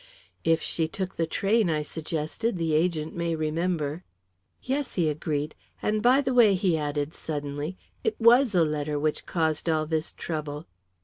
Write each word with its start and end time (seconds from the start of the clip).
"If 0.43 0.63
she 0.63 0.87
took 0.87 1.15
the 1.15 1.27
train," 1.27 1.69
I 1.69 1.83
suggested, 1.83 2.57
"the 2.57 2.73
agent 2.73 3.13
may 3.15 3.35
remember." 3.35 4.03
"Yes," 4.63 4.95
he 4.95 5.09
agreed. 5.11 5.53
"And 5.79 6.01
by 6.01 6.21
the 6.21 6.33
way," 6.33 6.55
he 6.55 6.75
added 6.75 7.13
suddenly, 7.13 7.77
"it 8.03 8.19
was 8.19 8.55
a 8.55 8.65
letter 8.65 8.97
which 8.97 9.27
caused 9.27 9.69
all 9.69 9.85
this 9.85 10.11
trouble." 10.13 10.65